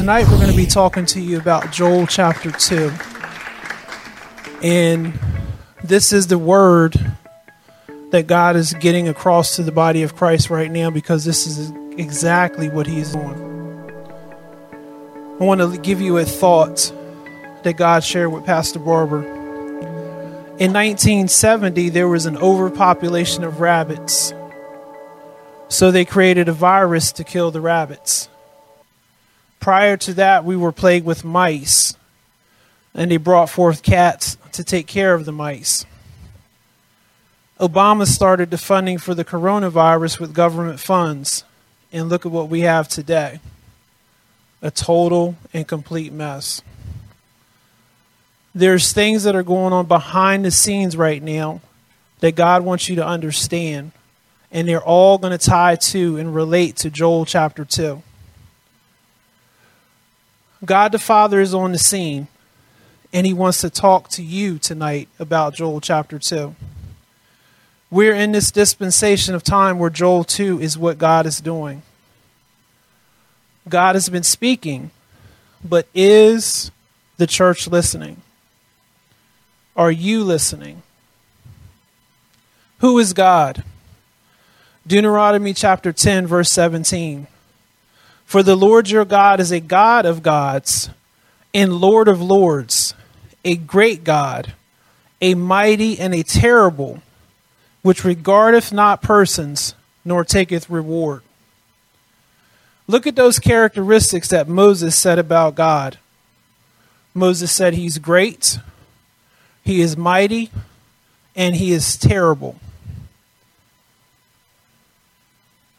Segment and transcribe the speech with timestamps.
[0.00, 2.90] tonight we're going to be talking to you about Joel chapter 2.
[4.62, 5.12] And
[5.84, 6.94] this is the word
[8.10, 11.70] that God is getting across to the body of Christ right now because this is
[11.98, 13.92] exactly what He's doing.
[15.38, 16.90] I want to give you a thought
[17.64, 19.22] that God shared with Pastor Barber.
[20.56, 24.32] In 1970, there was an overpopulation of rabbits.
[25.68, 28.30] So they created a virus to kill the rabbits.
[29.60, 31.94] Prior to that, we were plagued with mice,
[32.94, 35.84] and they brought forth cats to take care of the mice.
[37.60, 41.44] Obama started the funding for the coronavirus with government funds,
[41.92, 43.40] and look at what we have today
[44.62, 46.62] a total and complete mess.
[48.54, 51.60] There's things that are going on behind the scenes right now
[52.20, 53.92] that God wants you to understand,
[54.52, 58.02] and they're all going to tie to and relate to Joel chapter 2.
[60.64, 62.28] God the Father is on the scene,
[63.12, 66.54] and He wants to talk to you tonight about Joel chapter 2.
[67.90, 71.82] We're in this dispensation of time where Joel 2 is what God is doing.
[73.68, 74.90] God has been speaking,
[75.64, 76.70] but is
[77.16, 78.22] the church listening?
[79.76, 80.82] Are you listening?
[82.78, 83.64] Who is God?
[84.86, 87.26] Deuteronomy chapter 10, verse 17.
[88.30, 90.88] For the Lord your God is a God of gods
[91.52, 92.94] and Lord of lords,
[93.44, 94.54] a great God,
[95.20, 97.02] a mighty and a terrible,
[97.82, 101.22] which regardeth not persons, nor taketh reward.
[102.86, 105.98] Look at those characteristics that Moses said about God.
[107.12, 108.60] Moses said he's great,
[109.64, 110.52] he is mighty,
[111.34, 112.60] and he is terrible.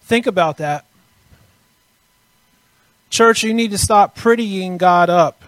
[0.02, 0.84] Think about that.
[3.12, 5.44] Church, you need to stop prettying God up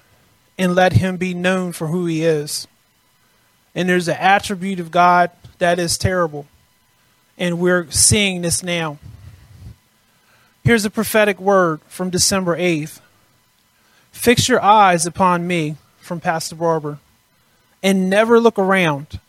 [0.57, 2.67] and let him be known for who he is.
[3.73, 6.45] And there's an attribute of God that is terrible.
[7.37, 8.99] And we're seeing this now.
[10.63, 12.99] Here's a prophetic word from December 8th.
[14.11, 16.99] Fix your eyes upon me from Pastor Barber
[17.81, 19.19] and never look around,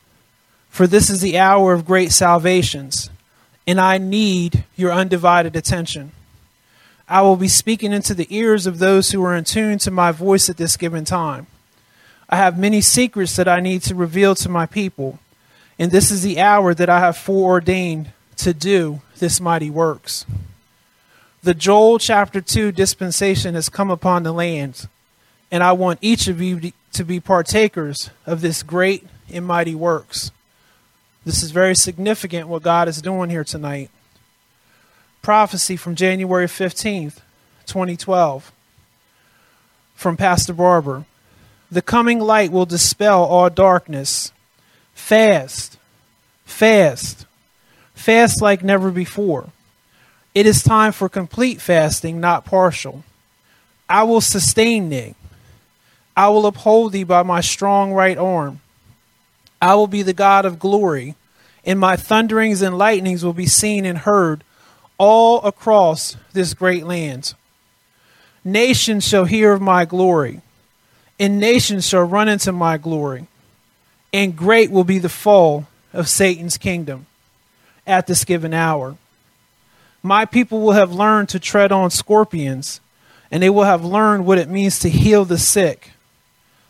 [0.71, 3.11] for this is the hour of great salvations,
[3.67, 6.13] and I need your undivided attention.
[7.09, 10.11] I will be speaking into the ears of those who are in tune to my
[10.11, 11.47] voice at this given time.
[12.31, 15.19] I have many secrets that I need to reveal to my people,
[15.79, 20.25] and this is the hour that I have foreordained to do this mighty works.
[21.43, 24.89] The Joel chapter 2 dispensation has come upon the land,
[25.51, 30.31] and I want each of you to be partakers of this great and mighty works.
[31.27, 33.91] This is very significant what God is doing here tonight
[35.25, 37.21] prophecy from January 15th,
[37.65, 38.53] 2012,
[39.95, 41.07] from Pastor Barber.
[41.71, 44.33] The coming light will dispel all darkness.
[44.95, 45.79] Fast,
[46.45, 47.25] fast,
[47.95, 49.49] fast like never before.
[50.35, 53.03] It is time for complete fasting, not partial.
[53.89, 55.15] I will sustain thee.
[56.15, 58.61] I will uphold thee by my strong right arm.
[59.61, 61.15] I will be the God of glory,
[61.65, 64.45] and my thunderings and lightnings will be seen and heard
[64.99, 67.35] all across this great land.
[68.45, 70.41] Nations shall hear of my glory,
[71.19, 73.27] and nations shall run into my glory,
[74.13, 77.07] and great will be the fall of Satan's kingdom
[77.87, 78.97] at this given hour.
[80.03, 82.81] My people will have learned to tread on scorpions,
[83.31, 85.93] and they will have learned what it means to heal the sick.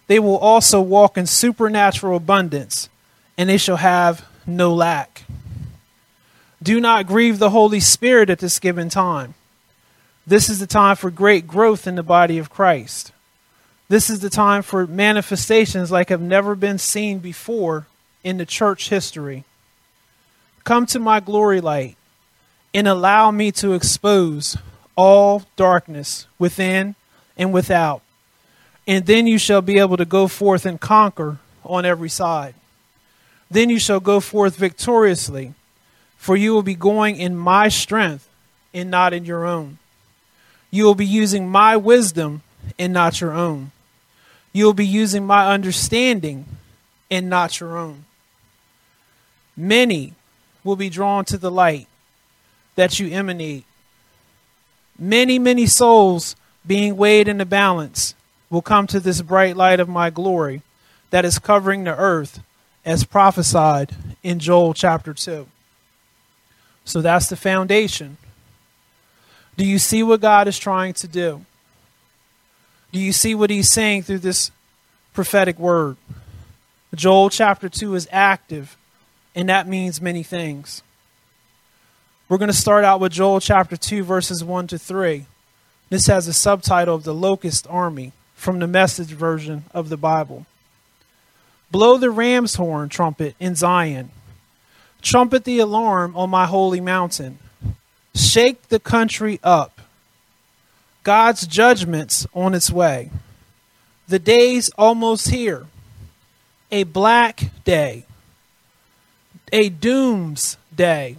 [0.06, 2.88] They will also walk in supernatural abundance,
[3.36, 5.24] and they shall have no lack.
[6.64, 9.34] Do not grieve the Holy Spirit at this given time.
[10.26, 13.12] This is the time for great growth in the body of Christ.
[13.90, 17.86] This is the time for manifestations like have never been seen before
[18.22, 19.44] in the church history.
[20.64, 21.98] Come to my glory light
[22.72, 24.56] and allow me to expose
[24.96, 26.94] all darkness within
[27.36, 28.00] and without.
[28.86, 32.54] And then you shall be able to go forth and conquer on every side.
[33.50, 35.52] Then you shall go forth victoriously
[36.24, 38.30] for you will be going in my strength
[38.72, 39.76] and not in your own.
[40.70, 42.40] You will be using my wisdom
[42.78, 43.72] and not your own.
[44.50, 46.46] You will be using my understanding
[47.10, 48.06] and not your own.
[49.54, 50.14] Many
[50.64, 51.88] will be drawn to the light
[52.74, 53.66] that you emanate.
[54.98, 56.36] Many, many souls
[56.66, 58.14] being weighed in the balance
[58.48, 60.62] will come to this bright light of my glory
[61.10, 62.40] that is covering the earth
[62.82, 65.48] as prophesied in Joel chapter 2.
[66.84, 68.16] So that's the foundation.
[69.56, 71.44] Do you see what God is trying to do?
[72.92, 74.50] Do you see what he's saying through this
[75.12, 75.96] prophetic word?
[76.94, 78.76] Joel chapter 2 is active,
[79.34, 80.82] and that means many things.
[82.28, 85.26] We're going to start out with Joel chapter 2, verses 1 to 3.
[85.90, 90.46] This has a subtitle of The Locust Army from the message version of the Bible.
[91.70, 94.10] Blow the ram's horn trumpet in Zion.
[95.04, 97.38] Trumpet the alarm on my holy mountain.
[98.14, 99.82] Shake the country up.
[101.02, 103.10] God's judgment's on its way.
[104.08, 105.66] The day's almost here.
[106.72, 108.06] A black day.
[109.52, 111.18] A doomsday.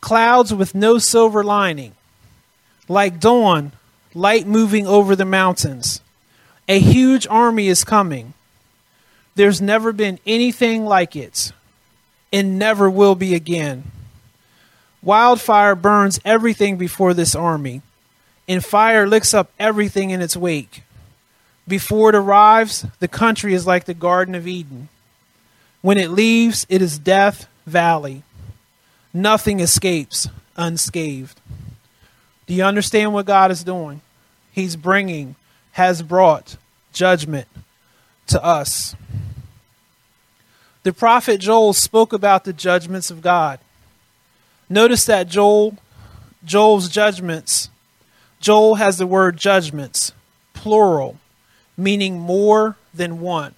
[0.00, 1.92] Clouds with no silver lining.
[2.88, 3.70] Like dawn,
[4.14, 6.00] light moving over the mountains.
[6.68, 8.34] A huge army is coming.
[9.36, 11.52] There's never been anything like it,
[12.32, 13.84] and never will be again.
[15.02, 17.82] Wildfire burns everything before this army,
[18.48, 20.82] and fire licks up everything in its wake.
[21.66, 24.88] Before it arrives, the country is like the Garden of Eden.
[25.80, 28.22] When it leaves, it is Death Valley.
[29.12, 31.40] Nothing escapes unscathed.
[32.46, 34.00] Do you understand what God is doing?
[34.52, 35.36] He's bringing,
[35.72, 36.56] has brought
[36.92, 37.48] judgment
[38.28, 38.94] to us.
[40.82, 43.60] The prophet Joel spoke about the judgments of God.
[44.68, 45.76] Notice that Joel
[46.44, 47.70] Joel's judgments
[48.40, 50.12] Joel has the word judgments
[50.54, 51.18] plural
[51.76, 53.54] meaning more than one.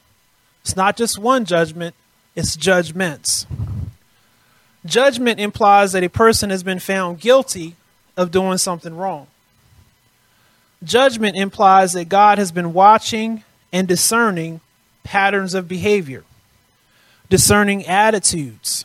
[0.63, 1.95] It's not just one judgment,
[2.35, 3.47] it's judgments.
[4.85, 7.77] Judgment implies that a person has been found guilty
[8.17, 9.27] of doing something wrong.
[10.83, 14.61] Judgment implies that God has been watching and discerning
[15.03, 16.25] patterns of behavior,
[17.29, 18.85] discerning attitudes,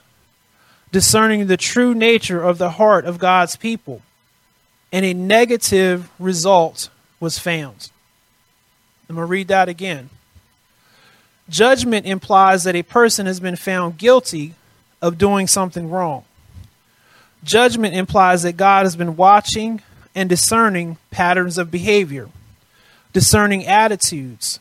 [0.92, 4.02] discerning the true nature of the heart of God's people,
[4.92, 6.90] and a negative result
[7.20, 7.92] was found.
[9.08, 10.10] I'm going to read that again.
[11.50, 14.54] Judgment implies that a person has been found guilty
[15.02, 16.24] of doing something wrong.
[17.44, 19.82] Judgment implies that God has been watching
[20.14, 22.30] and discerning patterns of behavior,
[23.14, 24.60] discerning attitudes,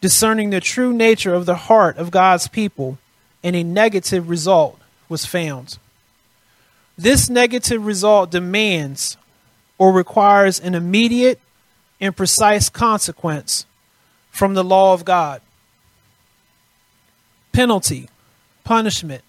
[0.00, 2.98] discerning the true nature of the heart of God's people,
[3.44, 5.78] and a negative result was found.
[6.96, 9.16] This negative result demands
[9.78, 11.38] or requires an immediate
[12.00, 13.66] and precise consequence
[14.30, 15.42] from the law of God.
[17.52, 18.08] Penalty,
[18.64, 19.22] punishment,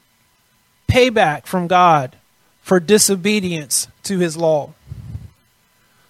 [0.87, 2.15] payback from God
[2.61, 4.73] for disobedience to his law.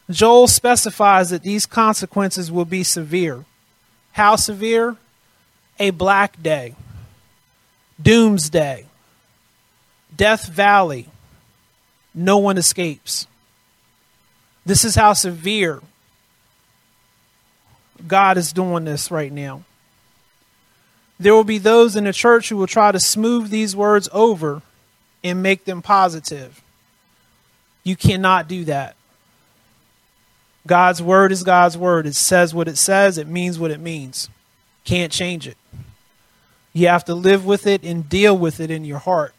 [0.10, 3.44] Joel specifies that these consequences will be severe.
[4.12, 4.98] How severe?
[5.80, 6.76] A black day,
[8.02, 8.86] doomsday,
[10.16, 11.08] death valley.
[12.14, 13.28] No one escapes.
[14.66, 15.82] This is how severe
[18.08, 19.64] God is doing this right now.
[21.20, 24.62] There will be those in the church who will try to smooth these words over
[25.24, 26.62] and make them positive.
[27.84, 28.96] You cannot do that.
[30.68, 32.06] God's word is God's word.
[32.06, 34.30] It says what it says, it means what it means.
[34.84, 35.58] Can't change it.
[36.76, 39.34] You have to live with it and deal with it in your heart.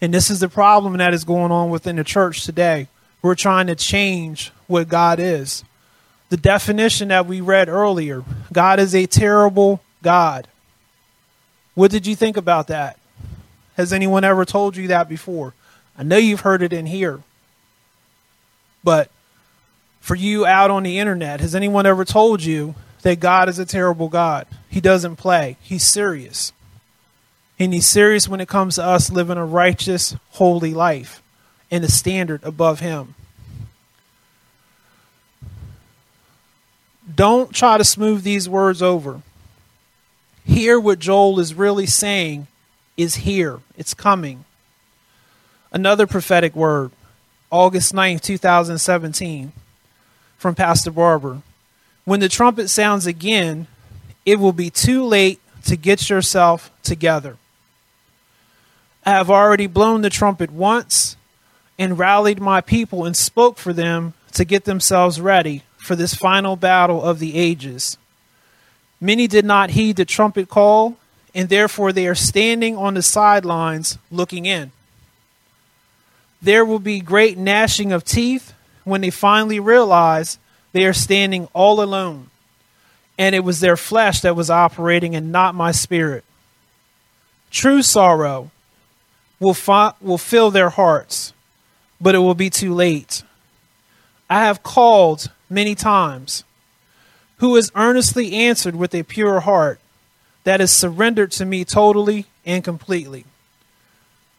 [0.00, 2.86] And this is the problem that is going on within the church today.
[3.22, 5.64] We're trying to change what God is
[6.34, 10.48] the definition that we read earlier God is a terrible God.
[11.74, 12.98] What did you think about that?
[13.76, 15.54] Has anyone ever told you that before?
[15.96, 17.20] I know you've heard it in here.
[18.82, 19.10] But
[20.00, 22.74] for you out on the internet, has anyone ever told you
[23.04, 24.46] that God is a terrible God?
[24.68, 26.52] He doesn't play, He's serious.
[27.58, 31.22] And He's serious when it comes to us living a righteous, holy life
[31.70, 33.14] and a standard above Him.
[37.14, 39.22] Don't try to smooth these words over.
[40.44, 42.46] Hear what Joel is really saying
[42.96, 44.44] is here, it's coming.
[45.72, 46.92] Another prophetic word,
[47.50, 49.52] August 9th, 2017,
[50.38, 51.42] from Pastor Barber.
[52.04, 53.66] When the trumpet sounds again,
[54.26, 57.36] it will be too late to get yourself together.
[59.06, 61.16] I have already blown the trumpet once
[61.78, 66.56] and rallied my people and spoke for them to get themselves ready for this final
[66.56, 67.98] battle of the ages.
[69.00, 70.96] Many did not heed the trumpet call,
[71.34, 74.72] and therefore they are standing on the sidelines looking in.
[76.40, 80.38] There will be great gnashing of teeth when they finally realize
[80.74, 82.30] they are standing all alone,
[83.16, 86.24] and it was their flesh that was operating and not my spirit.
[87.52, 88.50] True sorrow
[89.38, 91.32] will, fi- will fill their hearts,
[92.00, 93.22] but it will be too late.
[94.28, 96.42] I have called many times,
[97.36, 99.78] who has earnestly answered with a pure heart
[100.42, 103.24] that is surrendered to me totally and completely.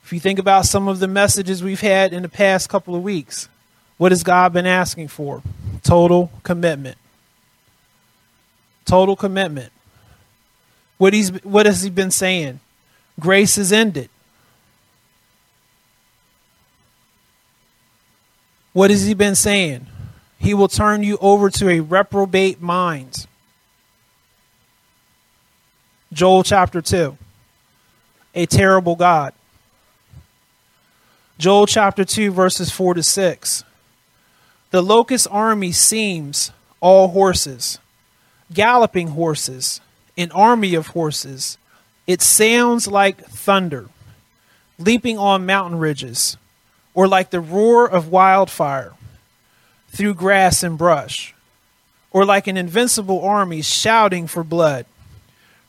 [0.03, 3.03] If you think about some of the messages we've had in the past couple of
[3.03, 3.47] weeks,
[3.95, 5.41] what has God been asking for?
[5.83, 6.97] Total commitment.
[8.85, 9.71] Total commitment.
[10.97, 12.59] What he's what has he been saying?
[13.19, 14.09] Grace is ended.
[18.73, 19.87] What has he been saying?
[20.37, 23.25] He will turn you over to a reprobate mind.
[26.11, 27.17] Joel chapter 2.
[28.35, 29.33] A terrible God.
[31.37, 33.63] Joel chapter 2, verses 4 to 6.
[34.71, 37.79] The locust army seems all horses,
[38.53, 39.81] galloping horses,
[40.17, 41.57] an army of horses.
[42.07, 43.89] It sounds like thunder,
[44.77, 46.37] leaping on mountain ridges,
[46.93, 48.93] or like the roar of wildfire
[49.89, 51.33] through grass and brush,
[52.11, 54.85] or like an invincible army shouting for blood,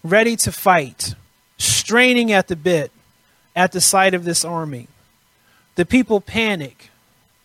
[0.02, 1.14] ready to fight,
[1.58, 2.90] straining at the bit
[3.54, 4.88] at the sight of this army.
[5.76, 6.90] The people panic,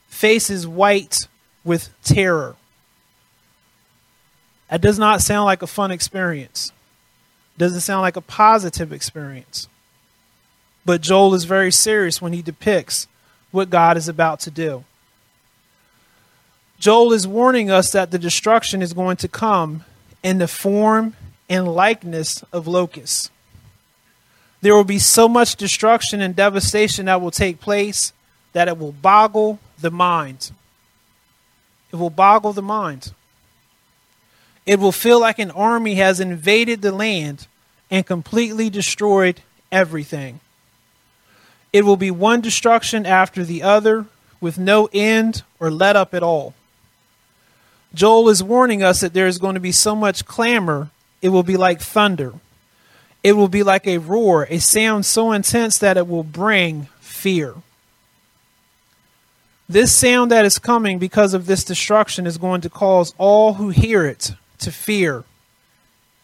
[0.08, 1.28] faces white
[1.64, 2.56] with terror.
[4.70, 6.72] That does not sound like a fun experience.
[7.58, 9.68] Doesn't sound like a positive experience.
[10.86, 13.08] But Joel is very serious when he depicts
[13.52, 14.86] what God is about to do.
[16.80, 19.84] Joel is warning us that the destruction is going to come
[20.24, 21.16] in the form
[21.50, 23.30] and likeness of locusts.
[24.62, 28.14] There will be so much destruction and devastation that will take place
[28.54, 30.52] that it will boggle the mind.
[31.92, 33.12] It will boggle the mind.
[34.66, 37.48] It will feel like an army has invaded the land
[37.90, 40.40] and completely destroyed everything.
[41.74, 44.06] It will be one destruction after the other
[44.40, 46.54] with no end or let up at all.
[47.94, 50.90] Joel is warning us that there is going to be so much clamor,
[51.22, 52.34] it will be like thunder.
[53.24, 57.54] It will be like a roar, a sound so intense that it will bring fear.
[59.72, 63.70] This sound that is coming because of this destruction is going to cause all who
[63.70, 65.24] hear it to fear.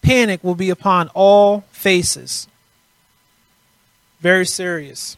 [0.02, 2.50] Panic will be upon all faces.
[4.20, 5.16] Very serious.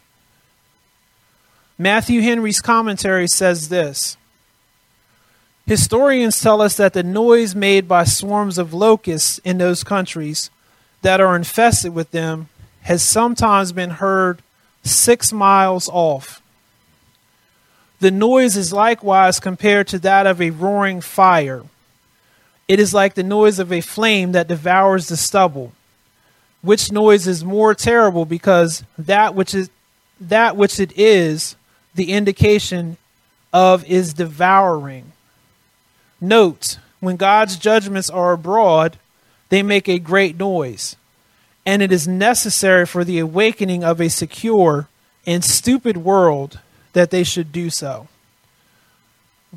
[1.76, 4.16] Matthew Henry's commentary says this
[5.66, 10.52] Historians tell us that the noise made by swarms of locusts in those countries
[11.02, 12.50] that are infested with them
[12.82, 14.44] has sometimes been heard
[14.84, 16.44] six miles off.
[18.00, 21.64] The noise is likewise compared to that of a roaring fire.
[22.68, 25.74] It is like the noise of a flame that devours the stubble.
[26.62, 29.70] Which noise is more terrible because that which is
[30.22, 31.56] that which it is
[31.96, 32.98] the indication
[33.54, 35.12] of is devouring.
[36.22, 38.98] Note, when God's judgments are abroad,
[39.48, 40.96] they make a great noise,
[41.66, 44.88] and it is necessary for the awakening of a secure
[45.26, 46.60] and stupid world
[46.94, 48.08] that they should do so.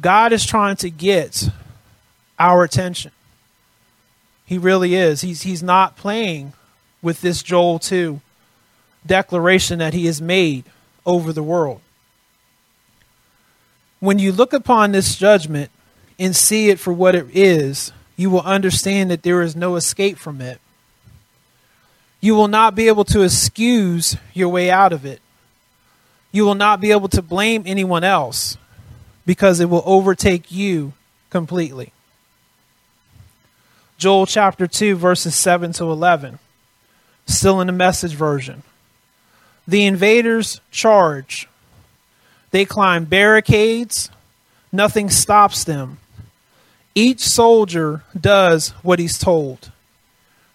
[0.01, 1.49] God is trying to get
[2.39, 3.12] our attention.
[4.45, 5.21] He really is.
[5.21, 6.53] He's, he's not playing
[7.01, 8.21] with this Joel 2
[9.07, 10.65] declaration that he has made
[11.05, 11.81] over the world.
[14.01, 15.71] When you look upon this judgment,
[16.19, 20.19] and see it for what it is, you will understand that there is no escape
[20.19, 20.61] from it.
[22.21, 25.21] You will not be able to excuse your way out of it.
[26.33, 28.57] You will not be able to blame anyone else
[29.25, 30.95] because it will overtake you
[31.31, 31.93] completely.
[33.99, 36.39] Joel chapter 2, verses 7 to 11.
[37.27, 38.65] Still in the message version.
[39.69, 41.49] The invaders charge.
[42.51, 44.11] They climb barricades.
[44.73, 45.99] Nothing stops them.
[46.95, 49.71] Each soldier does what he's told.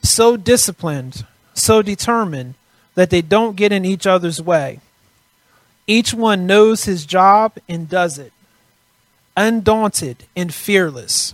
[0.03, 2.55] So disciplined, so determined
[2.95, 4.81] that they don't get in each other's way.
[5.87, 8.33] Each one knows his job and does it.
[9.37, 11.33] Undaunted and fearless.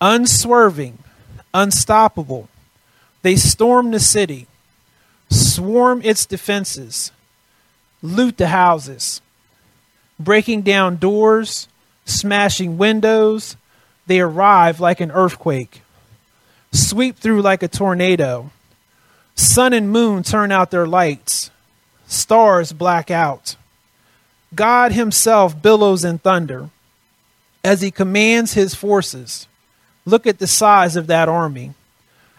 [0.00, 0.98] Unswerving,
[1.54, 2.48] unstoppable.
[3.22, 4.46] They storm the city,
[5.30, 7.12] swarm its defenses,
[8.02, 9.20] loot the houses,
[10.18, 11.68] breaking down doors,
[12.04, 13.56] smashing windows,
[14.06, 15.82] they arrive like an earthquake,
[16.72, 18.50] sweep through like a tornado.
[19.34, 21.50] Sun and moon turn out their lights,
[22.06, 23.56] stars black out.
[24.54, 26.70] God Himself billows in thunder
[27.64, 29.46] as He commands His forces.
[30.04, 31.74] Look at the size of that army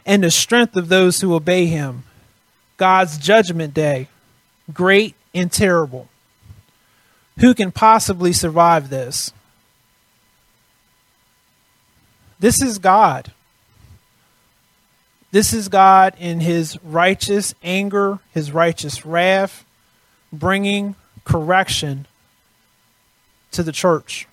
[0.05, 2.03] and the strength of those who obey Him.
[2.77, 4.07] God's judgment day,
[4.73, 6.07] great and terrible.
[7.39, 9.31] Who can possibly survive this?
[12.39, 13.31] This is God
[15.31, 19.65] This is God in his righteous anger, his righteous wrath,
[20.31, 22.07] bringing correction
[23.51, 24.27] to the church,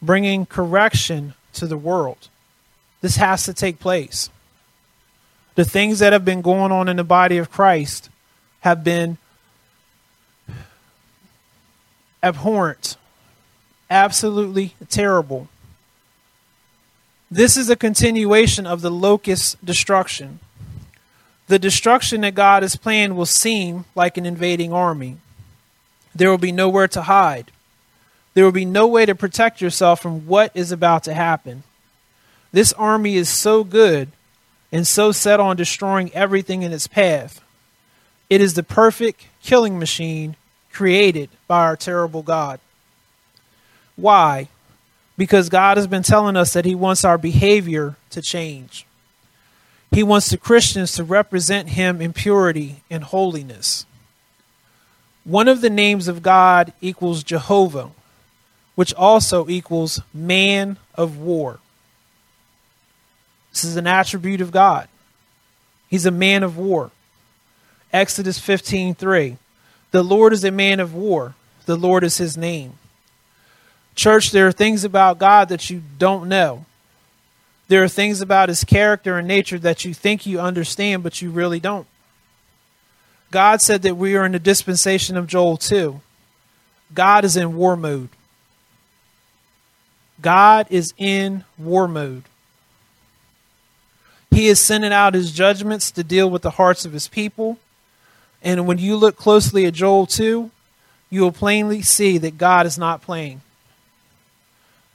[0.00, 2.28] bringing correction to the world.
[3.00, 4.30] This has to take place.
[5.56, 8.10] The things that have been going on in the body of Christ
[8.60, 9.18] have been
[12.22, 12.96] abhorrent,
[13.90, 15.48] absolutely terrible.
[17.34, 20.38] This is a continuation of the locust destruction.
[21.48, 25.16] The destruction that God has planned will seem like an invading army.
[26.14, 27.50] There will be nowhere to hide.
[28.34, 31.64] There will be no way to protect yourself from what is about to happen.
[32.52, 34.12] This army is so good
[34.70, 37.40] and so set on destroying everything in its path.
[38.30, 40.36] It is the perfect killing machine
[40.72, 42.60] created by our terrible God.
[43.96, 44.50] Why?
[45.16, 48.86] Because God has been telling us that He wants our behavior to change.
[49.92, 53.86] He wants the Christians to represent Him in purity and holiness.
[55.24, 57.90] One of the names of God equals Jehovah,
[58.74, 61.60] which also equals man of war.
[63.52, 64.88] This is an attribute of God.
[65.88, 66.90] He's a man of war.
[67.92, 69.38] Exodus 15:3.
[69.92, 71.36] The Lord is a man of war.
[71.66, 72.78] The Lord is his name.
[73.94, 76.66] Church, there are things about God that you don't know.
[77.68, 81.30] There are things about his character and nature that you think you understand, but you
[81.30, 81.86] really don't.
[83.30, 86.00] God said that we are in the dispensation of Joel 2.
[86.92, 88.10] God is in war mode.
[90.20, 92.24] God is in war mode.
[94.30, 97.58] He is sending out his judgments to deal with the hearts of his people.
[98.42, 100.50] And when you look closely at Joel 2,
[101.10, 103.40] you will plainly see that God is not playing.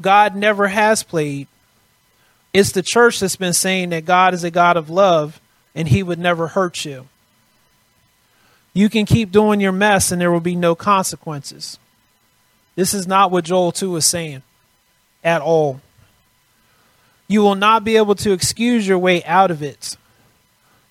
[0.02, 1.48] God never has played.
[2.54, 5.40] It's the church that's been saying that God is a God of love
[5.76, 7.08] and he would never hurt you.
[8.74, 11.78] You can keep doing your mess and there will be no consequences.
[12.76, 14.42] This is not what Joel 2 is saying
[15.24, 15.82] at all.
[17.28, 19.98] You will not be able to excuse your way out of it.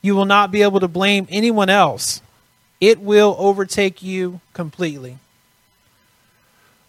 [0.02, 2.22] You will not be able to blame anyone else.
[2.80, 5.18] It will overtake you completely.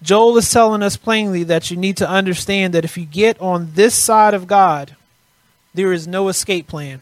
[0.02, 3.72] Joel is telling us plainly that you need to understand that if you get on
[3.74, 4.96] this side of God,
[5.74, 7.02] there is no escape plan.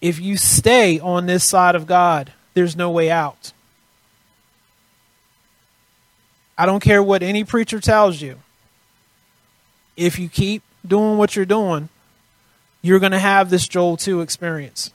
[0.00, 3.52] If you stay on this side of God, there's no way out.
[6.56, 8.38] I don't care what any preacher tells you
[9.96, 11.90] if you keep doing what you're doing,
[12.82, 14.92] you're going to have this Joel 2 experience.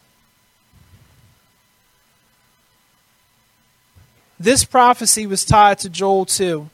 [4.45, 6.69] This prophecy was tied to Joel 2.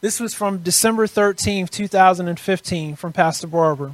[0.00, 3.92] This was from December 13th, 2015, from Pastor Barber.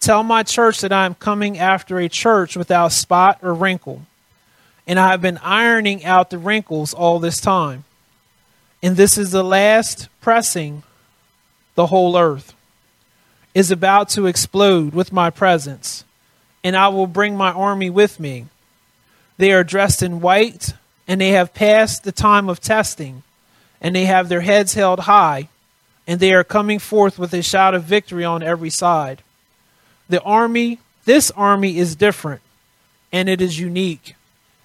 [0.00, 4.02] Tell my church that I am coming after a church without spot or wrinkle,
[4.86, 7.84] and I have been ironing out the wrinkles all this time.
[8.82, 10.82] And this is the last pressing
[11.74, 12.52] the whole earth
[13.54, 16.04] is about to explode with my presence,
[16.62, 18.44] and I will bring my army with me.
[19.40, 20.74] They are dressed in white,
[21.08, 23.22] and they have passed the time of testing,
[23.80, 25.48] and they have their heads held high,
[26.06, 29.22] and they are coming forth with a shout of victory on every side.
[30.10, 32.42] The army, this army is different,
[33.12, 34.14] and it is unique.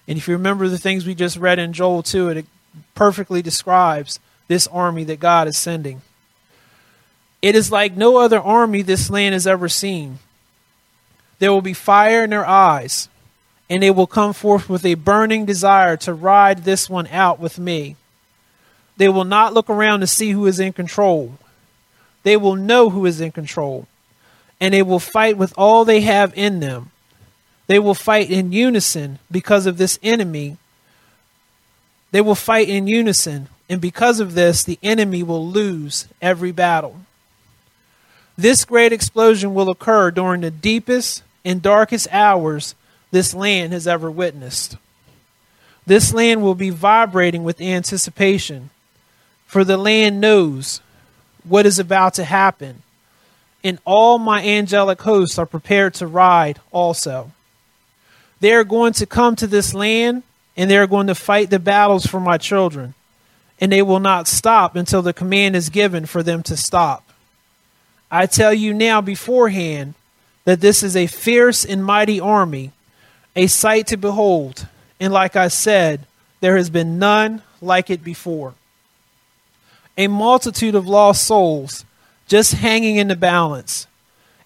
[0.06, 2.46] And if you remember the things we just read in Joel 2, it
[2.94, 6.02] perfectly describes this army that God is sending.
[7.40, 10.18] It is like no other army this land has ever seen.
[11.38, 13.08] There will be fire in their eyes,
[13.68, 17.58] and they will come forth with a burning desire to ride this one out with
[17.58, 17.96] me.
[18.96, 21.38] They will not look around to see who is in control.
[22.22, 23.86] They will know who is in control,
[24.60, 26.90] and they will fight with all they have in them.
[27.66, 30.56] They will fight in unison because of this enemy
[32.16, 37.00] they will fight in unison, and because of this, the enemy will lose every battle.
[38.38, 42.74] This great explosion will occur during the deepest and darkest hours
[43.10, 44.76] this land has ever witnessed.
[45.86, 48.70] This land will be vibrating with anticipation,
[49.46, 50.80] for the land knows
[51.44, 52.82] what is about to happen,
[53.62, 57.30] and all my angelic hosts are prepared to ride also.
[58.40, 60.22] They are going to come to this land
[60.56, 62.94] and they are going to fight the battles for my children,
[63.60, 67.12] and they will not stop until the command is given for them to stop.
[68.10, 69.94] I tell you now beforehand
[70.44, 72.72] that this is a fierce and mighty army,
[73.36, 74.66] a sight to behold,
[74.98, 76.06] and like I said,
[76.40, 78.54] there has been none like it before.
[79.98, 81.84] A multitude of lost souls
[82.26, 83.86] just hanging in the balance.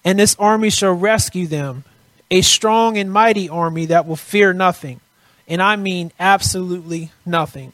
[0.05, 1.85] And this army shall rescue them,
[2.31, 5.01] a strong and mighty army that will fear nothing.
[5.47, 7.73] And I mean absolutely nothing.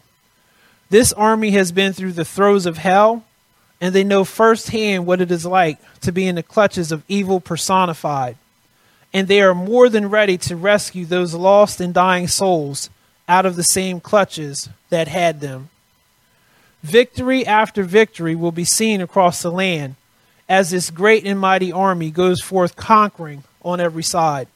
[0.91, 3.25] This army has been through the throes of hell,
[3.81, 7.41] and they know firsthand what it is like to be in the clutches of evil
[7.41, 8.37] personified.
[9.17, 12.91] And they are more than ready to rescue those lost and dying souls
[13.27, 15.71] out of the same clutches that had them.
[16.83, 19.95] Victory after victory will be seen across the land
[20.51, 24.49] as this great and mighty army goes forth conquering on every side.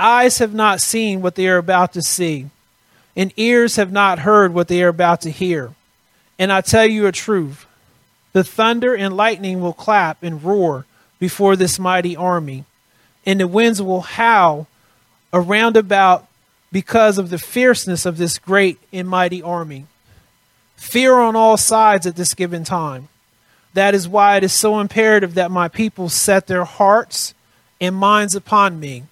[0.00, 2.48] Eyes have not seen what they are about to see,
[3.14, 5.74] and ears have not heard what they are about to hear.
[6.38, 7.66] And I tell you a truth
[8.32, 10.86] the thunder and lightning will clap and roar
[11.18, 12.64] before this mighty army,
[13.26, 14.66] and the winds will howl
[15.32, 16.26] around about
[16.70, 19.86] because of the fierceness of this great and mighty army.
[20.76, 23.08] Fear on all sides at this given time.
[23.74, 27.34] That is why it is so imperative that my people set their hearts
[27.80, 29.04] and minds upon me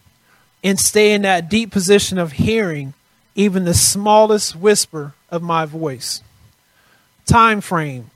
[0.62, 2.94] and stay in that deep position of hearing
[3.34, 6.22] even the smallest whisper of my voice.
[7.26, 8.10] Time frame.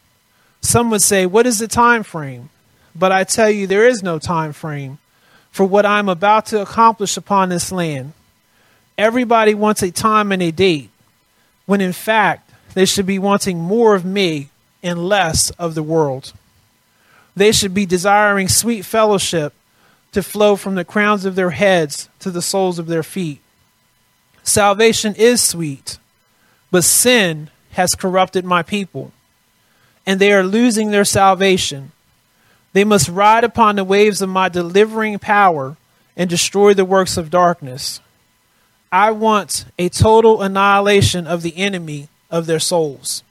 [0.61, 2.51] Some would say, What is the time frame?
[2.95, 4.99] But I tell you, there is no time frame
[5.57, 8.13] for what I'm about to accomplish upon this land.
[8.99, 10.91] Everybody wants a time and a date,
[11.65, 14.51] when in fact, they should be wanting more of me
[14.83, 16.35] and less of the world.
[17.35, 19.55] They should be desiring sweet fellowship
[20.13, 23.41] to flow from the crowns of their heads to the soles of their feet.
[24.43, 25.97] Salvation is sweet,
[26.71, 29.11] but sin has corrupted my people,
[30.05, 31.93] and they are losing their salvation.
[32.73, 35.77] They must ride upon the waves of my delivering power
[36.17, 38.01] and destroy the works of darkness.
[38.93, 43.23] I want a total annihilation of the enemy of their souls.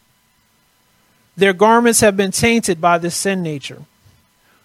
[1.37, 3.83] Their garments have been tainted by this sin nature.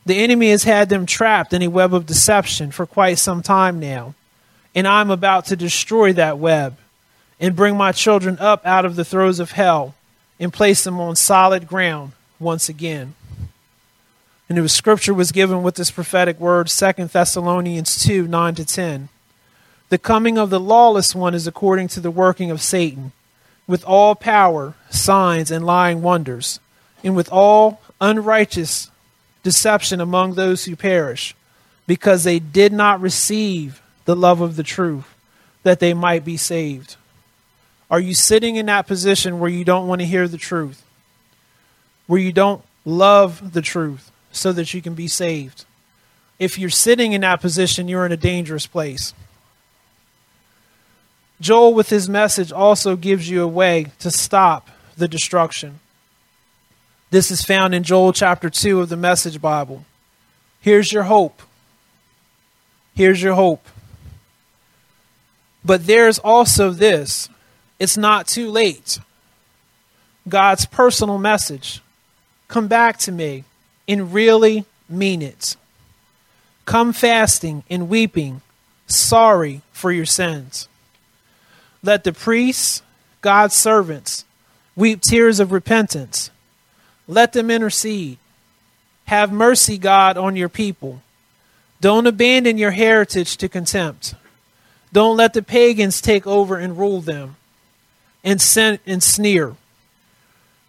[0.06, 3.80] The enemy has had them trapped in a web of deception for quite some time
[3.80, 4.14] now,
[4.74, 6.78] and I'm about to destroy that web
[7.38, 9.94] and bring my children up out of the throes of hell
[10.38, 13.14] and place them on solid ground once again.
[14.50, 19.08] And the scripture was given with this prophetic word, 2 Thessalonians 2 9 to 10.
[19.90, 23.12] The coming of the lawless one is according to the working of Satan
[23.68, 26.58] with all power, signs, and lying wonders,
[27.04, 28.90] and with all unrighteous
[29.44, 31.36] deception among those who perish,
[31.86, 35.14] because they did not receive the love of the truth,
[35.62, 36.96] that they might be saved.
[37.88, 40.84] Are you sitting in that position where you don't want to hear the truth?
[42.08, 45.64] Where you don't love the truth so that you can be saved?
[46.38, 49.12] If you're sitting in that position, you're in a dangerous place.
[51.40, 55.80] Joel, with his message, also gives you a way to stop the destruction.
[57.10, 59.84] This is found in Joel chapter 2 of the Message Bible.
[60.60, 61.42] Here's your hope.
[62.94, 63.66] Here's your hope.
[65.64, 67.28] But there's also this
[67.78, 68.98] it's not too late.
[70.28, 71.82] God's personal message.
[72.48, 73.44] Come back to me
[73.90, 75.56] and really mean it.
[76.64, 78.42] Come fasting and weeping,
[78.86, 80.68] sorry for your sins.
[81.82, 82.82] Let the priests,
[83.20, 84.24] God's servants,
[84.76, 86.30] weep tears of repentance.
[87.08, 88.18] Let them intercede.
[89.06, 91.02] Have mercy, God, on your people.
[91.80, 94.14] Don't abandon your heritage to contempt.
[94.92, 97.36] Don't let the pagans take over and rule them
[98.22, 99.56] and, send, and sneer.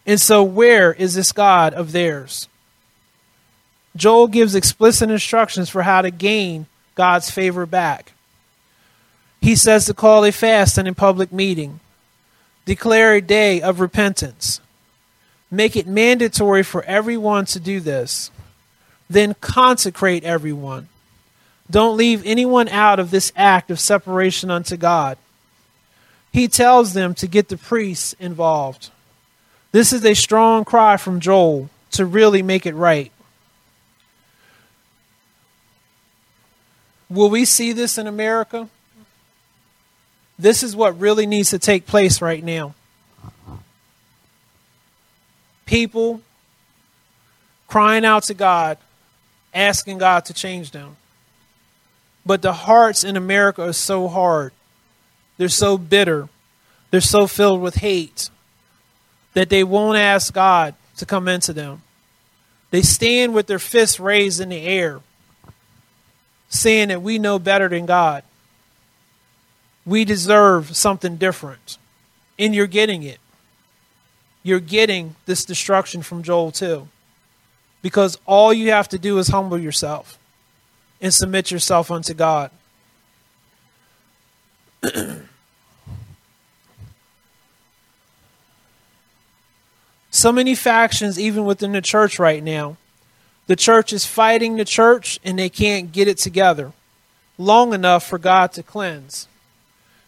[0.06, 2.48] And so, where is this God of theirs?
[3.96, 8.14] Joel gives explicit instructions for how to gain God's favor back.
[9.42, 11.80] He says to call a fast and a public meeting,
[12.66, 14.62] declare a day of repentance,
[15.50, 18.32] make it mandatory for everyone to do this,
[19.10, 20.88] then consecrate everyone.
[21.70, 25.18] Don't leave anyone out of this act of separation unto God.
[26.32, 28.90] He tells them to get the priests involved.
[29.72, 33.12] This is a strong cry from Joel to really make it right.
[37.12, 38.69] Will we see this in America?
[40.39, 42.74] This is what really needs to take place right now.
[45.65, 46.21] People
[47.67, 48.78] crying out to God,
[49.54, 50.95] asking God to change them.
[52.26, 54.54] But the hearts in America are so hard.
[55.38, 56.30] They're so bitter.
[56.91, 58.30] They're so filled with hate
[59.34, 61.82] that they won't ask God to come into them.
[62.69, 65.02] They stand with their fists raised in the air,
[66.52, 68.24] saying that we know better than God
[69.86, 71.78] we deserve something different.
[72.38, 73.20] And you're getting it.
[74.44, 76.88] You're getting this destruction from Joel 2.
[77.82, 80.20] Because all you have to do is humble yourself
[81.00, 82.52] and submit yourself unto God.
[90.12, 92.78] so many factions, even within the church right now.
[93.52, 96.72] The church is fighting the church and they can't get it together
[97.38, 99.28] long enough for God to cleanse.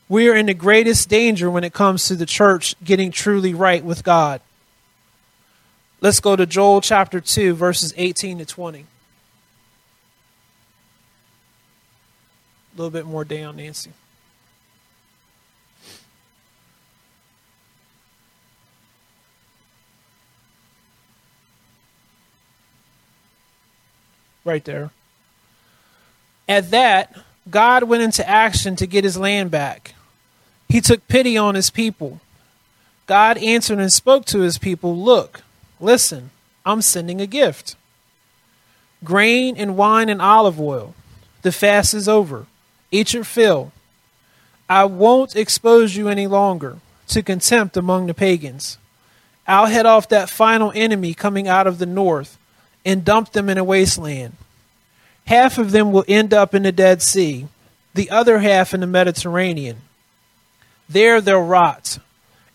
[0.07, 3.83] We are in the greatest danger when it comes to the church getting truly right
[3.83, 4.39] with God.
[5.99, 8.79] Let's go to Joel chapter 2, verses 18 to 20.
[8.79, 8.85] A
[12.77, 13.91] little bit more down, Nancy.
[24.45, 24.91] Right there.
[26.47, 27.15] At that,
[27.49, 29.95] God went into action to get his land back.
[30.67, 32.19] He took pity on his people.
[33.05, 35.41] God answered and spoke to his people Look,
[35.79, 36.31] listen,
[36.65, 37.75] I'm sending a gift
[39.03, 40.95] grain and wine and olive oil.
[41.41, 42.45] The fast is over.
[42.89, 43.71] Eat your fill.
[44.69, 46.77] I won't expose you any longer
[47.07, 48.77] to contempt among the pagans.
[49.45, 52.37] I'll head off that final enemy coming out of the north
[52.85, 54.33] and dump them in a wasteland.
[55.25, 57.47] Half of them will end up in the Dead Sea,
[57.93, 59.77] the other half in the Mediterranean.
[60.89, 61.99] There they'll rot,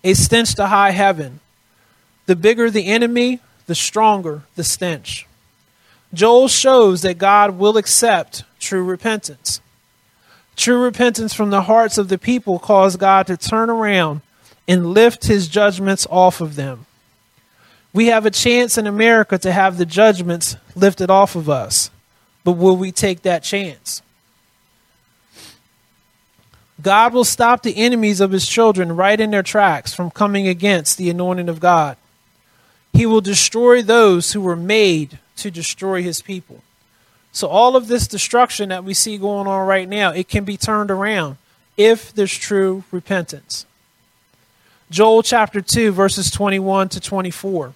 [0.04, 1.40] a stench to high heaven.
[2.26, 5.26] The bigger the enemy, the stronger the stench.
[6.12, 9.60] Joel shows that God will accept true repentance.
[10.56, 14.22] True repentance from the hearts of the people caused God to turn around
[14.66, 16.86] and lift his judgments off of them.
[17.92, 21.90] We have a chance in America to have the judgments lifted off of us.
[22.44, 24.02] But will we take that chance?
[26.80, 30.96] God will stop the enemies of his children right in their tracks from coming against
[30.96, 31.96] the anointing of God.
[32.92, 36.62] He will destroy those who were made to destroy his people.
[37.32, 40.56] So all of this destruction that we see going on right now, it can be
[40.56, 41.36] turned around
[41.76, 43.66] if there's true repentance.
[44.90, 47.74] Joel chapter 2 verses 21 to 24.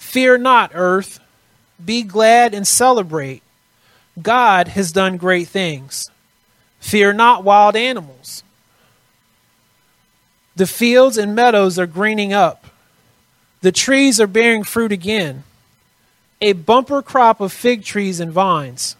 [0.00, 1.20] Fear not, earth,
[1.82, 3.42] be glad and celebrate
[4.20, 6.10] God has done great things.
[6.80, 8.42] Fear not wild animals.
[10.56, 12.64] The fields and meadows are greening up.
[13.60, 15.44] The trees are bearing fruit again.
[16.40, 18.96] A bumper crop of fig trees and vines.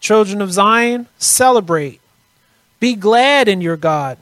[0.00, 2.00] Children of Zion, celebrate.
[2.80, 4.18] Be glad in your God.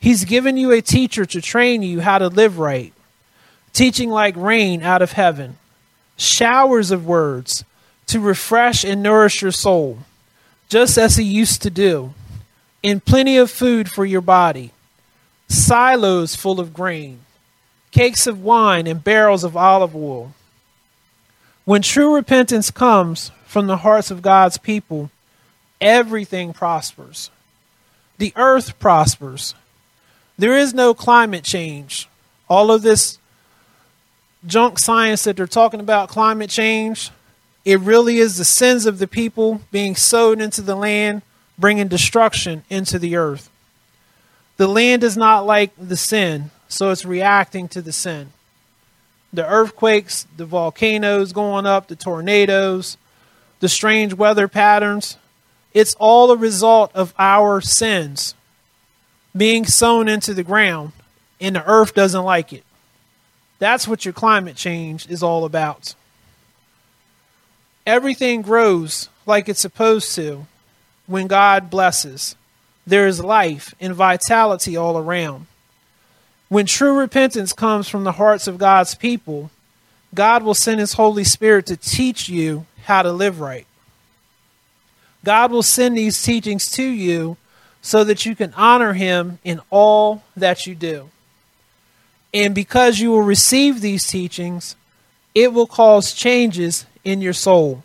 [0.00, 2.92] He's given you a teacher to train you how to live right,
[3.76, 5.58] teaching like rain out of heaven,
[6.16, 7.62] showers of words
[8.06, 9.98] to refresh and nourish your soul,
[10.70, 12.14] just as He used to do,
[12.82, 14.72] and plenty of food for your body,
[15.48, 17.20] silos full of grain,
[17.90, 20.32] cakes of wine, and barrels of olive oil.
[21.66, 25.10] When true repentance comes from the hearts of God's people,
[25.82, 27.30] everything prospers.
[28.16, 29.54] The earth prospers.
[30.38, 32.08] There is no climate change.
[32.48, 33.18] All of this
[34.46, 37.10] junk science that they're talking about, climate change,
[37.64, 41.22] it really is the sins of the people being sowed into the land,
[41.58, 43.50] bringing destruction into the earth.
[44.56, 48.30] The land is not like the sin, so it's reacting to the sin.
[49.32, 52.96] The earthquakes, the volcanoes going up, the tornadoes,
[53.60, 55.18] the strange weather patterns,
[55.74, 58.34] it's all a result of our sins
[59.36, 60.92] being sown into the ground,
[61.40, 62.64] and the earth doesn't like it.
[63.58, 65.94] That's what your climate change is all about
[67.86, 70.46] everything grows like it's supposed to
[71.06, 72.34] when God blesses.
[72.86, 75.46] There is life and vitality all around.
[76.48, 79.50] When true repentance comes from the hearts of God's people,
[80.14, 83.66] God will send His Holy Spirit to teach you how to live right.
[85.24, 87.36] God will send these teachings to you
[87.82, 91.10] so that you can honor Him in all that you do.
[92.32, 94.76] And because you will receive these teachings,
[95.34, 97.82] it will cause changes in your soul.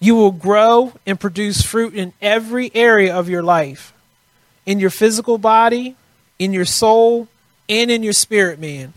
[0.00, 3.92] You will grow and produce fruit in every area of your life
[4.66, 5.96] in your physical body,
[6.38, 7.28] in your soul,
[7.68, 8.92] and in your spirit, man.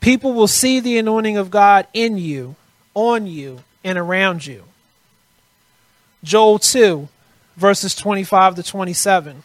[0.00, 2.56] People will see the anointing of God in you,
[2.94, 4.64] on you, and around you.
[6.22, 7.08] Joel 2,
[7.56, 9.42] verses 25 to 27.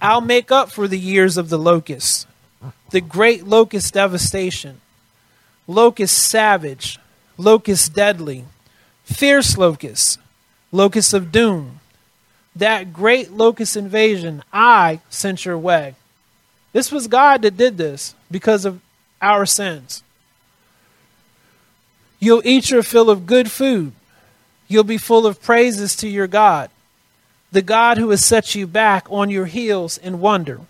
[0.00, 2.26] I'll make up for the years of the locust,
[2.90, 4.80] the great locust devastation,
[5.66, 6.98] locust savage,
[7.36, 8.44] locust deadly,
[9.04, 10.18] fierce locust,
[10.72, 11.80] locusts of doom.
[12.56, 15.94] That great locust invasion I sent your way.
[16.72, 18.80] This was God that did this because of
[19.22, 20.02] our sins.
[22.20, 23.92] You'll eat your fill of good food.
[24.66, 26.70] You'll be full of praises to your God,
[27.52, 30.60] the God who has set you back on your heels in wonder.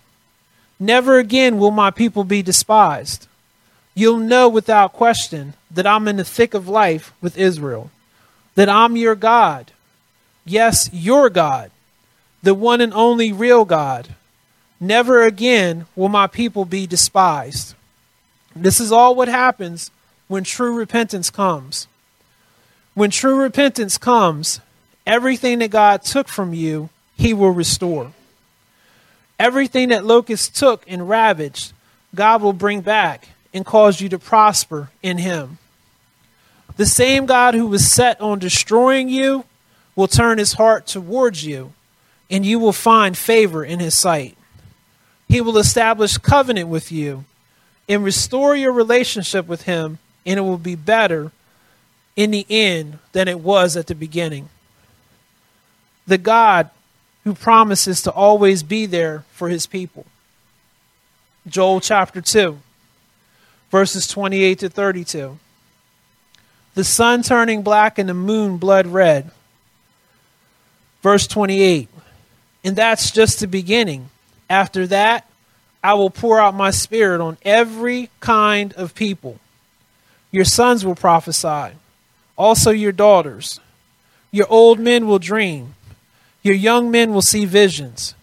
[0.79, 3.27] Never again will my people be despised.
[3.93, 7.91] You'll know without question that I'm in the thick of life with Israel,
[8.55, 9.71] that I'm your God.
[10.45, 11.69] Yes, your God,
[12.41, 14.15] the one and only real God.
[14.79, 17.75] Never again will my people be despised.
[18.55, 19.91] This is all what happens
[20.27, 21.87] when true repentance comes.
[22.93, 24.61] When true repentance comes,
[25.05, 28.13] everything that God took from you, He will restore.
[29.39, 31.71] Everything that locusts took and ravaged,
[32.13, 35.57] God will bring back and cause you to prosper in Him.
[36.75, 39.45] The same God who was set on destroying you
[39.95, 41.73] will turn His heart towards you,
[42.29, 44.37] and you will find favor in His sight.
[45.27, 47.23] He will establish covenant with you
[47.87, 51.31] and restore your relationship with Him, and it will be better
[52.15, 54.49] in the end than it was at the beginning.
[56.05, 56.69] The God
[57.23, 60.05] who promises to always be there for his people.
[61.47, 62.59] Joel chapter 2,
[63.71, 65.37] verses 28 to 32.
[66.75, 69.31] The sun turning black and the moon blood red.
[71.01, 71.89] Verse 28.
[72.63, 74.09] And that's just the beginning.
[74.49, 75.27] After that,
[75.83, 79.39] I will pour out my spirit on every kind of people.
[80.31, 81.73] Your sons will prophesy
[82.39, 83.59] also your daughters.
[84.31, 85.75] Your old men will dream.
[86.49, 88.15] Your young men will see visions.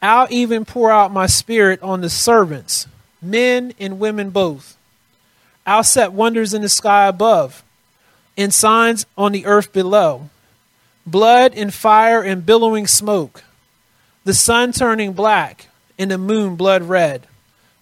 [0.00, 2.86] I'll even pour out my spirit on the servants,
[3.20, 4.78] men and women both.
[5.66, 7.62] I'll set wonders in the sky above
[8.34, 10.30] and signs on the earth below
[11.04, 13.44] blood and fire and billowing smoke,
[14.24, 17.26] the sun turning black and the moon blood red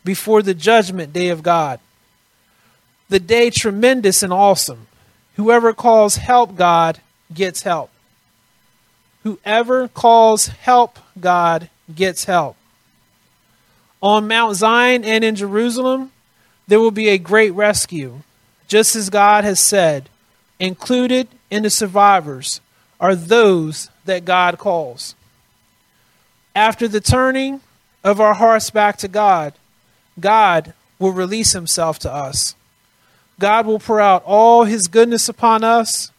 [0.04, 1.78] before the judgment day of God.
[3.10, 4.88] The day tremendous and awesome
[5.36, 6.98] Whoever calls help God
[7.32, 7.92] gets help.
[9.24, 12.56] Whoever calls help God gets help.
[14.02, 16.12] On Mount Zion and in Jerusalem,
[16.68, 18.20] there will be a great rescue,
[18.68, 20.10] just as God has said.
[20.60, 22.60] Included in the survivors
[23.00, 25.14] are those that God calls.
[26.54, 27.62] After the turning
[28.04, 29.54] of our hearts back to God,
[30.20, 32.54] God will release himself to us.
[33.40, 36.12] God will pour out all his goodness upon us,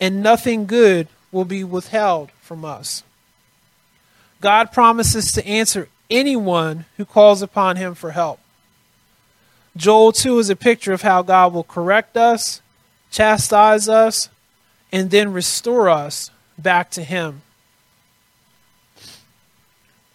[0.00, 3.04] and nothing good will be withheld from us.
[4.40, 8.40] God promises to answer anyone who calls upon him for help.
[9.76, 12.60] Joel 2 is a picture of how God will correct us,
[13.08, 14.30] chastise us,
[14.90, 17.42] and then restore us back to him.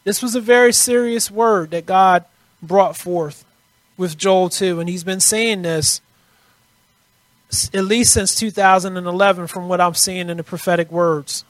[0.04, 2.26] This was a very serious word that God
[2.62, 3.46] brought forth
[3.96, 6.02] with Joel 2, and he's been saying this
[7.74, 11.46] at least since 2011 from what I'm seeing in the prophetic words.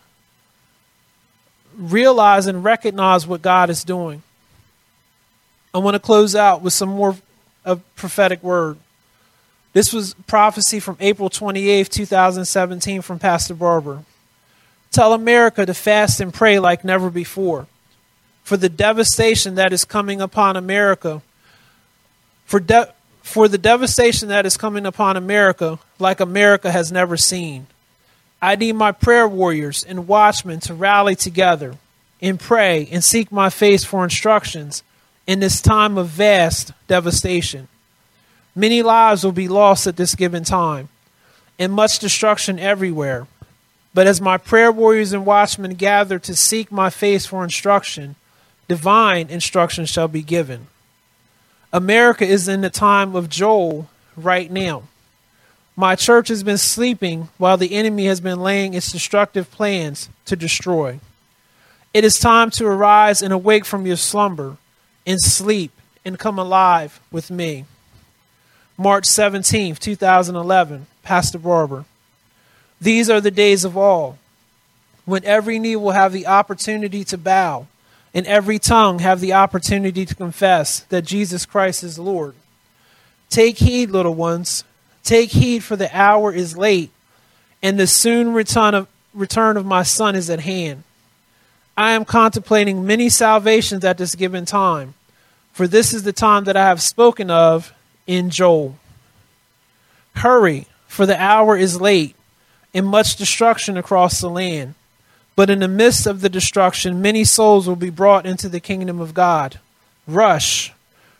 [1.77, 4.23] Realize and recognize what God is doing.
[5.73, 7.17] I want to close out with some more
[7.65, 8.77] of prophetic word.
[9.73, 14.03] This was prophecy from April 28th, 2017 from Pastor Barber.
[14.91, 17.67] Tell America to fast and pray like never before
[18.45, 21.21] for the devastation that is coming upon America.
[22.45, 27.65] For de- for the devastation that is coming upon America like America has never seen.
[28.45, 31.77] I need my prayer warriors and watchmen to rally together
[32.21, 34.83] and pray and seek my face for instructions
[35.25, 37.67] in this time of vast devastation.
[38.53, 40.89] Many lives will be lost at this given time,
[41.57, 43.25] and much destruction everywhere.
[43.95, 48.15] But as my prayer warriors and watchmen gather to seek my face for instruction,
[48.67, 50.67] divine instruction shall be given.
[51.73, 54.83] America is in the time of Joel right now.
[55.75, 60.35] My church has been sleeping while the enemy has been laying its destructive plans to
[60.35, 60.99] destroy.
[61.93, 64.57] It is time to arise and awake from your slumber
[65.05, 65.71] and sleep
[66.05, 67.65] and come alive with me.
[68.77, 71.85] March 17th, 2011, Pastor Barber.
[72.79, 74.17] These are the days of all
[75.05, 77.67] when every knee will have the opportunity to bow
[78.13, 82.33] and every tongue have the opportunity to confess that Jesus Christ is Lord.
[83.29, 84.63] Take heed, little ones.
[85.05, 86.89] Take heed, for the hour is late,
[87.61, 90.83] and the soon return of, return of my Son is at hand.
[91.77, 94.95] I am contemplating many salvations at this given time,
[95.53, 97.71] for this is the time that I have spoken of
[98.07, 98.79] in Joel.
[100.15, 102.15] Hurry, for the hour is late,
[102.73, 104.73] and much destruction across the land.
[105.35, 108.99] But in the midst of the destruction, many souls will be brought into the kingdom
[108.99, 109.59] of God.
[110.07, 110.73] Rush,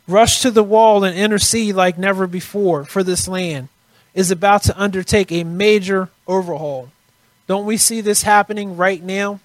[0.08, 3.70] rush to the wall and intercede like never before for this land
[4.16, 6.90] is about to undertake a major overhaul.
[7.46, 9.40] Don't we see this happening right now?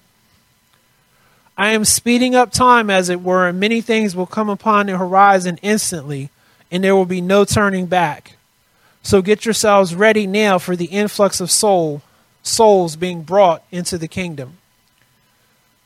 [1.58, 4.96] I am speeding up time, as it were, and many things will come upon the
[4.96, 6.30] horizon instantly,
[6.70, 8.36] and there will be no turning back.
[9.02, 12.00] So get yourselves ready now for the influx of soul,
[12.42, 14.54] souls being brought into the kingdom.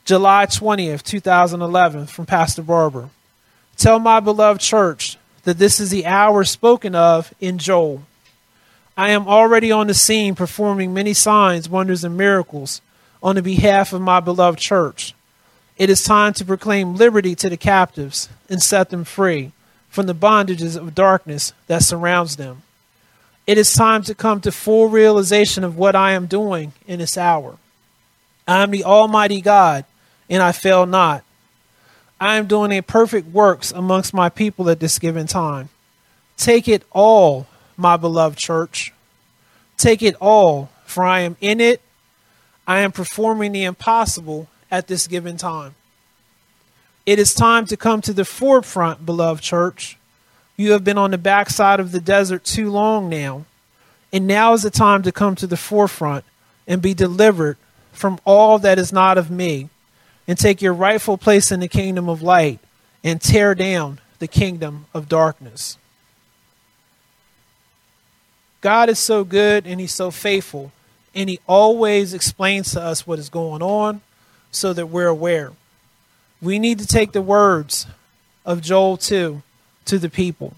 [0.05, 3.09] July 20th, 2011, from Pastor Barber.
[3.75, 8.03] Tell my beloved church that this is the hour spoken of in Joel.
[8.97, 12.81] I am already on the scene performing many signs, wonders, and miracles
[13.21, 15.13] on the behalf of my beloved church.
[15.77, 19.51] It is time to proclaim liberty to the captives and set them free
[19.89, 22.63] from the bondages of darkness that surrounds them.
[23.45, 27.17] It is time to come to full realization of what I am doing in this
[27.17, 27.57] hour.
[28.47, 29.85] I am the Almighty God,
[30.29, 31.23] and I fail not.
[32.19, 35.69] I am doing a perfect works amongst my people at this given time.
[36.37, 37.47] Take it all,
[37.77, 38.93] my beloved church.
[39.77, 41.81] Take it all, for I am in it.
[42.67, 45.75] I am performing the impossible at this given time.
[47.05, 49.97] It is time to come to the forefront, beloved church.
[50.57, 53.45] You have been on the backside of the desert too long now.
[54.11, 56.23] And now is the time to come to the forefront
[56.67, 57.57] and be delivered
[57.91, 59.69] from all that is not of me
[60.27, 62.59] and take your rightful place in the kingdom of light
[63.03, 65.77] and tear down the kingdom of darkness.
[68.65, 70.71] God is so good and He's so faithful,
[71.13, 74.01] and He always explains to us what is going on
[74.49, 75.51] so that we're aware.
[76.41, 77.85] We need to take the words
[78.43, 79.43] of Joel 2
[79.85, 80.55] to the people.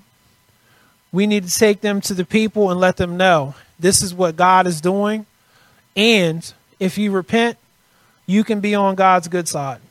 [1.12, 4.38] We need to take them to the people and let them know this is what
[4.38, 5.26] God is doing.
[5.98, 6.50] And
[6.80, 7.58] if you repent,
[8.26, 9.82] you can be on God's good side.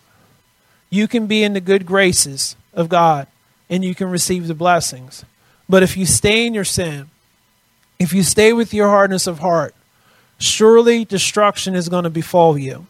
[0.88, 3.26] You can be in the good graces of God
[3.68, 5.22] and you can receive the blessings.
[5.68, 7.10] But if you stay in your sin,
[7.98, 9.74] if you stay with your hardness of heart,
[10.38, 12.86] surely destruction is going to befall you.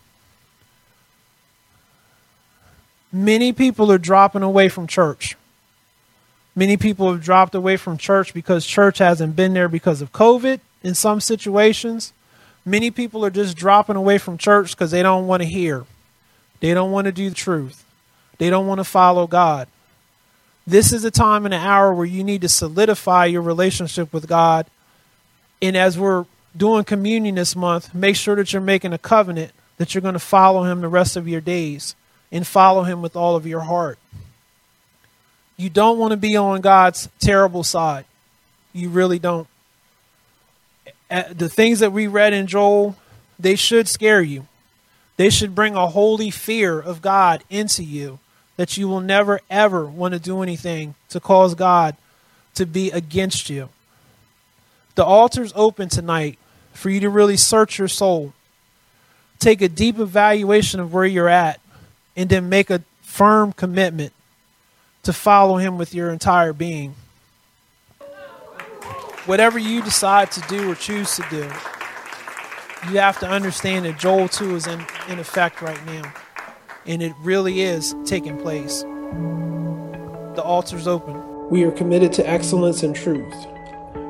[3.13, 5.37] Many people are dropping away from church.
[6.55, 10.61] Many people have dropped away from church because church hasn't been there because of COVID
[10.83, 12.13] in some situations.
[12.65, 15.85] Many people are just dropping away from church because they don't want to hear.
[16.61, 17.85] They don't want to do the truth.
[18.39, 19.69] They don't want to follow God.
[20.67, 24.27] This is a time and an hour where you need to solidify your relationship with
[24.27, 24.67] God.
[25.63, 26.27] And as we're
[26.57, 30.19] doing communion this month, make sure that you're making a covenant that you're going to
[30.19, 31.95] follow Him the rest of your days
[32.33, 33.99] and follow Him with all of your heart.
[35.57, 38.05] You don't want to be on God's terrible side.
[38.73, 39.49] You really don't.
[41.09, 42.97] The things that we read in Joel,
[43.39, 44.47] they should scare you.
[45.17, 48.19] They should bring a holy fear of God into you
[48.57, 51.97] that you will never, ever want to do anything to cause God
[52.55, 53.69] to be against you.
[54.97, 56.39] The altar's open tonight
[56.73, 58.33] for you to really search your soul.
[59.39, 61.61] Take a deep evaluation of where you're at
[62.17, 64.15] and then make a firm commitment
[65.03, 66.95] to follow him with your entire being.
[69.27, 71.43] Whatever you decide to do or choose to do,
[72.91, 76.11] you have to understand that Joel 2 is in, in effect right now.
[76.87, 78.81] And it really is taking place.
[78.83, 81.51] The altar's open.
[81.51, 83.35] We are committed to excellence and truth.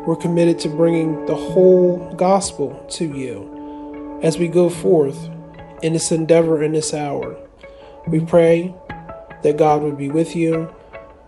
[0.06, 5.28] We're committed to bringing the whole gospel to you as we go forth
[5.82, 7.36] in this endeavor in this hour.
[8.06, 8.74] We pray
[9.42, 10.72] that God would be with you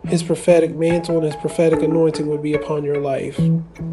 [0.06, 3.40] his prophetic mantle and his prophetic anointing would be upon your life.